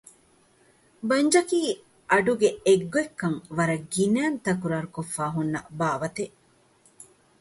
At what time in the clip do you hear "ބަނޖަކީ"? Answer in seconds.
1.09-1.59